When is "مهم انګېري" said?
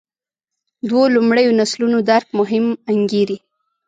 2.39-3.37